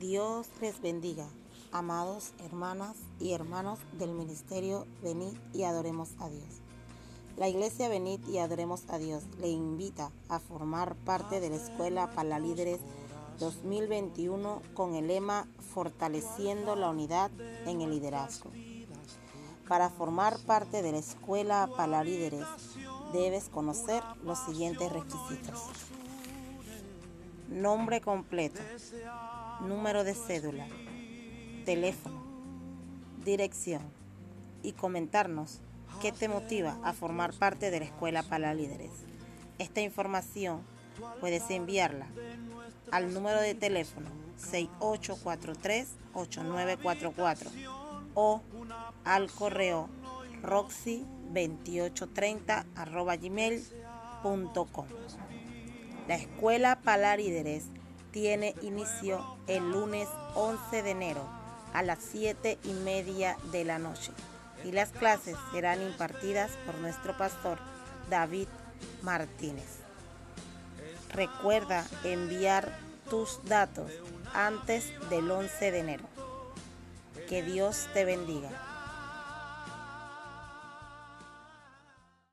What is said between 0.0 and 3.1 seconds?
Dios les bendiga, amados hermanas